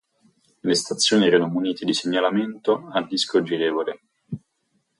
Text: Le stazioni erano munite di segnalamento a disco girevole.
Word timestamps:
Le 0.63 0.73
stazioni 0.73 1.27
erano 1.27 1.47
munite 1.47 1.85
di 1.85 1.93
segnalamento 1.93 2.87
a 2.91 3.03
disco 3.05 3.43
girevole. 3.43 3.99